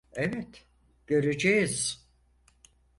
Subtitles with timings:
[0.13, 0.65] Evet,
[1.07, 2.07] göreceğiz.